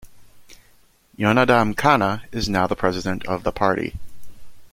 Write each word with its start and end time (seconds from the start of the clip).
Yonadam 1.15 1.77
Kanna 1.77 2.23
is 2.31 2.49
now 2.49 2.65
the 2.65 2.75
president 2.75 3.23
of 3.27 3.43
the 3.43 3.51
party. 3.51 3.99